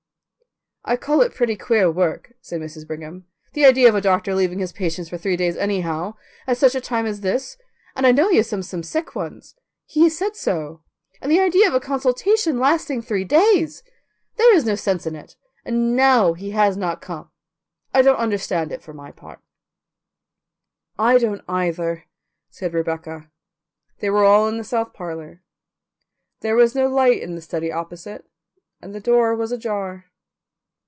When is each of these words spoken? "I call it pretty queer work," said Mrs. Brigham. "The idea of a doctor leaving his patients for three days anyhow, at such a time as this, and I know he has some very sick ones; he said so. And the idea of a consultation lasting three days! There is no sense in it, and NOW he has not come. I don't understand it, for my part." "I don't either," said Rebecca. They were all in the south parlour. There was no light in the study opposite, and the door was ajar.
"I 0.83 0.95
call 0.97 1.21
it 1.21 1.35
pretty 1.35 1.55
queer 1.55 1.91
work," 1.91 2.33
said 2.41 2.59
Mrs. 2.59 2.87
Brigham. 2.87 3.27
"The 3.53 3.65
idea 3.65 3.87
of 3.87 3.93
a 3.93 4.01
doctor 4.01 4.33
leaving 4.33 4.57
his 4.57 4.73
patients 4.73 5.09
for 5.09 5.17
three 5.17 5.37
days 5.37 5.55
anyhow, 5.55 6.15
at 6.47 6.57
such 6.57 6.73
a 6.73 6.81
time 6.81 7.05
as 7.05 7.21
this, 7.21 7.55
and 7.95 8.07
I 8.07 8.11
know 8.11 8.29
he 8.29 8.37
has 8.37 8.47
some 8.49 8.63
very 8.63 8.83
sick 8.83 9.13
ones; 9.15 9.53
he 9.85 10.09
said 10.09 10.35
so. 10.35 10.81
And 11.21 11.31
the 11.31 11.39
idea 11.39 11.67
of 11.67 11.75
a 11.75 11.79
consultation 11.79 12.59
lasting 12.59 13.03
three 13.03 13.23
days! 13.23 13.83
There 14.37 14.53
is 14.55 14.65
no 14.65 14.73
sense 14.73 15.05
in 15.05 15.15
it, 15.15 15.35
and 15.63 15.95
NOW 15.95 16.33
he 16.33 16.49
has 16.49 16.75
not 16.75 16.99
come. 16.99 17.29
I 17.93 18.01
don't 18.01 18.17
understand 18.17 18.71
it, 18.71 18.81
for 18.81 18.91
my 18.93 19.11
part." 19.11 19.39
"I 20.97 21.19
don't 21.19 21.43
either," 21.47 22.05
said 22.49 22.73
Rebecca. 22.73 23.29
They 23.99 24.09
were 24.09 24.25
all 24.25 24.47
in 24.47 24.57
the 24.57 24.63
south 24.63 24.93
parlour. 24.93 25.43
There 26.39 26.55
was 26.55 26.73
no 26.73 26.87
light 26.87 27.21
in 27.21 27.35
the 27.35 27.41
study 27.41 27.71
opposite, 27.71 28.25
and 28.81 28.95
the 28.95 28.99
door 28.99 29.35
was 29.35 29.51
ajar. 29.51 30.05